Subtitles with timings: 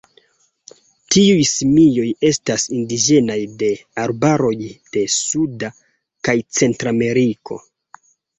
[1.15, 3.69] Tiuj simioj estas indiĝenaj de
[4.05, 4.51] arbaroj
[4.97, 5.71] de Suda
[6.31, 7.61] kaj Centrameriko.